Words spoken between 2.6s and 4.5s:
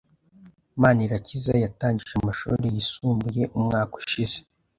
yisumbuye umwaka ushize.